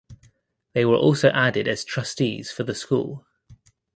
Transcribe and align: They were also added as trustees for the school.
They 0.73 0.83
were 0.83 0.95
also 0.95 1.29
added 1.29 1.67
as 1.67 1.85
trustees 1.85 2.51
for 2.51 2.63
the 2.63 2.73
school. 2.73 3.23